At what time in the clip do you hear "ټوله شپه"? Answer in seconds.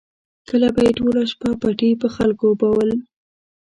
0.99-1.49